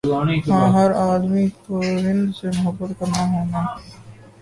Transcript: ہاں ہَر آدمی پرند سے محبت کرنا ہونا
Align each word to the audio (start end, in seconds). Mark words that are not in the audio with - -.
ہاں 0.47 0.67
ہَر 0.73 0.89
آدمی 1.09 1.45
پرند 1.63 2.25
سے 2.37 2.47
محبت 2.55 2.91
کرنا 2.99 3.23
ہونا 3.33 3.61